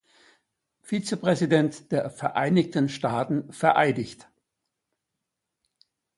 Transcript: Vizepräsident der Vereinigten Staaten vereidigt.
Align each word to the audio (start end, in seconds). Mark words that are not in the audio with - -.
Vizepräsident 0.81 1.91
der 1.91 2.09
Vereinigten 2.09 2.89
Staaten 2.89 3.53
vereidigt. 3.53 4.27